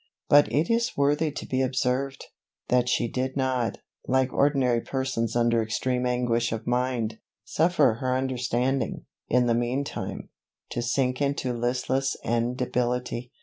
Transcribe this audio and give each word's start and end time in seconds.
But 0.29 0.51
it 0.51 0.67
is 0.73 0.97
worthy 0.97 1.29
to 1.31 1.45
be 1.45 1.61
observed, 1.61 2.25
that 2.69 2.89
she 2.89 3.07
did 3.07 3.37
not, 3.37 3.77
like 4.07 4.33
ordinary 4.33 4.81
persons 4.81 5.35
under 5.35 5.61
extreme 5.61 6.07
anguish 6.07 6.51
of 6.51 6.65
mind, 6.65 7.19
suffer 7.45 7.99
her 8.01 8.15
understanding, 8.17 9.05
in 9.29 9.45
the 9.45 9.53
mean 9.53 9.83
time, 9.83 10.29
to 10.71 10.81
sink 10.81 11.21
into 11.21 11.53
listlessness 11.53 12.17
and 12.23 12.57
debility. 12.57 13.31